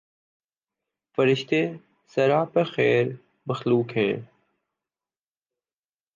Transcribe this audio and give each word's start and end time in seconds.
فرشتے 1.17 1.61
سراپاخیر 2.15 3.07
مخلوق 3.47 3.97
ہیں 3.97 4.13